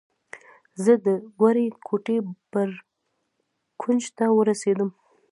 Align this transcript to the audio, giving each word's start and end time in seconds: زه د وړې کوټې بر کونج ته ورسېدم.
زه 0.83 0.93
د 1.05 1.07
وړې 1.41 1.67
کوټې 1.87 2.17
بر 2.51 2.69
کونج 3.81 4.03
ته 4.17 4.25
ورسېدم. 4.37 4.89